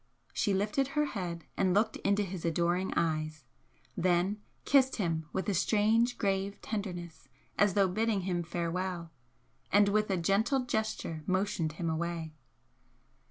She 0.33 0.51
lifted 0.51 0.87
her 0.89 1.05
head 1.05 1.43
and 1.55 1.75
looked 1.75 1.95
into 1.97 2.23
his 2.23 2.43
adoring 2.43 2.91
eyes, 2.97 3.43
then 3.95 4.41
kissed 4.65 4.95
him 4.95 5.29
with 5.31 5.47
a 5.47 5.53
strange, 5.53 6.17
grave 6.17 6.59
tenderness 6.63 7.29
as 7.55 7.75
though 7.75 7.87
bidding 7.87 8.21
him 8.21 8.41
farewell, 8.41 9.11
and 9.71 9.89
with 9.89 10.09
a 10.09 10.17
gentle 10.17 10.61
gesture 10.61 11.21
motioned 11.27 11.73
him 11.73 11.87
away. 11.87 12.33